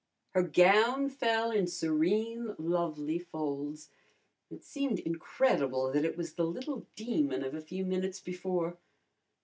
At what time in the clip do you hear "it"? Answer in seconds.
4.49-4.63, 6.05-6.17